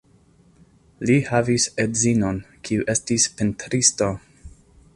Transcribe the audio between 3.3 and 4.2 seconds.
pentristo.